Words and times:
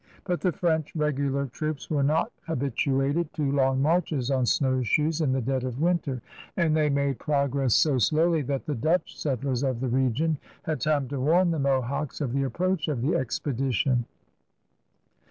But 0.23 0.41
the 0.41 0.51
French 0.51 0.95
regular 0.95 1.45
troops 1.45 1.87
were 1.91 2.01
not 2.01 2.31
habituated 2.47 3.31
to 3.35 3.51
long 3.51 3.83
marches 3.83 4.31
on 4.31 4.47
snowshoes 4.47 5.21
in 5.21 5.31
the 5.31 5.43
dead 5.43 5.63
of 5.63 5.79
winter; 5.79 6.23
and 6.57 6.75
they 6.75 6.89
made 6.89 7.19
progress 7.19 7.75
so 7.75 7.99
slowly 7.99 8.41
that 8.41 8.65
the 8.65 8.73
Dutch 8.73 9.15
settlers 9.15 9.61
of 9.61 9.79
the 9.79 9.89
region 9.89 10.39
had 10.63 10.81
time 10.81 11.07
to 11.09 11.19
warn 11.19 11.51
the 11.51 11.59
Mohawks 11.59 12.19
of 12.19 12.33
the 12.33 12.41
approach 12.41 12.87
of 12.87 13.03
the 13.03 13.15
expedition. 13.15 14.05